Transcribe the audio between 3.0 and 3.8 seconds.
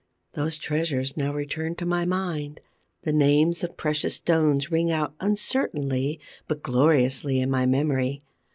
the names of